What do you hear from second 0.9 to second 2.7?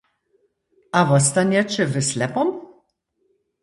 A wostanjeće w Slepom?